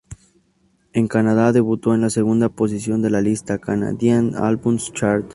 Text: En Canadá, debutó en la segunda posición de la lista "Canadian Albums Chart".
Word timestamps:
En 0.93 1.07
Canadá, 1.07 1.51
debutó 1.51 1.93
en 1.93 2.01
la 2.01 2.09
segunda 2.09 2.49
posición 2.49 3.03
de 3.03 3.11
la 3.11 3.21
lista 3.21 3.59
"Canadian 3.59 4.33
Albums 4.35 4.91
Chart". 4.93 5.23